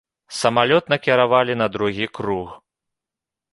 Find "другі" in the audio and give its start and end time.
1.77-2.05